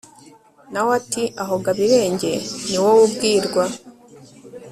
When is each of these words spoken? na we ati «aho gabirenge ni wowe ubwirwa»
na 0.71 0.81
we 0.85 0.91
ati 0.99 1.23
«aho 1.41 1.55
gabirenge 1.65 2.31
ni 2.67 2.77
wowe 2.83 3.01
ubwirwa» 3.07 3.63